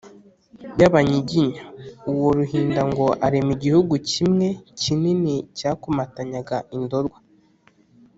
y’abanyiginya. 0.79 1.63
uwo 2.11 2.27
ruhinda 2.37 2.81
ngo 2.89 3.05
arema 3.25 3.51
igihugu 3.57 3.93
kimwe 4.09 4.47
kinini 4.79 5.35
cyakomatanyaga 5.57 6.57
indorwa, 6.77 7.17